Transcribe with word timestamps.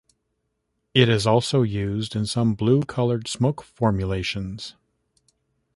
It 0.95 1.09
is 1.09 1.27
also 1.27 1.61
used 1.61 2.15
in 2.15 2.25
some 2.25 2.55
blue 2.55 2.81
colored 2.81 3.27
smoke 3.27 3.61
formulations. 3.61 4.73